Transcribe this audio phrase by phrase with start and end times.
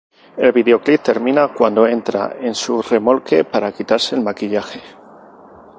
[0.35, 4.81] El videoclip termina cuando entra en su remolque para quitarse el maquillaje.